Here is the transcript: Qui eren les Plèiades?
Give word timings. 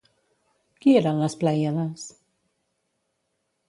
Qui 0.85 0.95
eren 1.03 1.21
les 1.25 1.37
Plèiades? 1.43 2.09